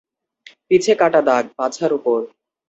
[0.67, 2.19] পিছে কাটা দাগ, পাছার উপর।